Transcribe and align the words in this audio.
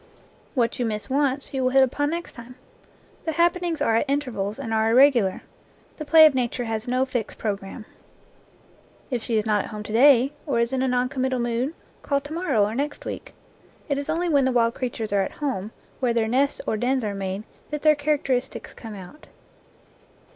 What 0.55 0.79
you 0.79 0.85
miss 0.87 1.11
once, 1.11 1.53
you 1.53 1.61
will 1.61 1.69
hit 1.69 1.83
upon 1.83 2.09
next 2.09 2.31
time. 2.33 2.55
The 3.25 3.33
happenings 3.33 3.83
are 3.83 3.97
at 3.97 4.09
intervals 4.09 4.57
and 4.57 4.73
are 4.73 4.89
irregular. 4.89 5.43
The 5.97 6.05
play 6.05 6.25
of 6.25 6.33
Nature 6.33 6.63
has 6.63 6.87
no 6.87 7.05
fixed 7.05 7.37
programme. 7.37 7.85
If 9.11 9.21
she 9.21 9.37
is 9.37 9.45
not 9.45 9.63
at 9.63 9.69
home 9.69 9.83
to 9.83 9.93
day, 9.93 10.33
or 10.47 10.57
is 10.57 10.73
in 10.73 10.81
a 10.81 10.87
non 10.87 11.07
committal 11.07 11.37
mood, 11.37 11.75
call 12.01 12.19
to 12.21 12.33
morrow, 12.33 12.63
or 12.65 12.73
next 12.73 13.05
week. 13.05 13.35
It 13.89 13.99
is 13.99 14.09
only 14.09 14.27
when 14.27 14.45
the 14.45 14.51
wild 14.51 14.73
creatures 14.73 15.13
are 15.13 15.21
at 15.21 15.33
home, 15.33 15.69
where 15.99 16.15
their 16.15 16.27
nests 16.27 16.61
or 16.65 16.77
dens 16.77 17.03
are 17.03 17.13
made, 17.13 17.43
that 17.69 17.83
their 17.83 17.93
characteristics 17.93 18.73
come 18.73 18.95
out. 18.95 19.27